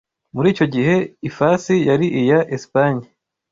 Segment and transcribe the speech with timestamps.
[0.35, 0.95] Muri icyo gihe,
[1.29, 3.05] ifasi yari iya Espanye.